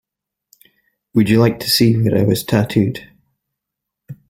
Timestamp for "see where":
1.69-2.17